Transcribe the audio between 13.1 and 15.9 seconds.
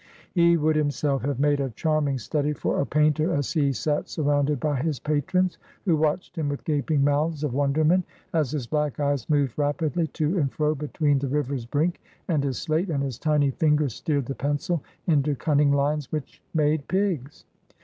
tiny fingers steered the pencil into cunning